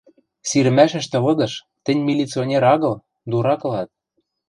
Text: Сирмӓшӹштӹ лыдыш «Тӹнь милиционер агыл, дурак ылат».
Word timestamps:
Сирмӓшӹштӹ 0.49 1.17
лыдыш 1.25 1.53
«Тӹнь 1.83 2.05
милиционер 2.07 2.63
агыл, 2.73 2.93
дурак 3.29 3.61
ылат». 3.67 3.89